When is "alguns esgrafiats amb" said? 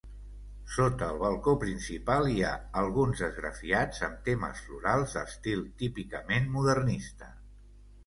2.83-4.27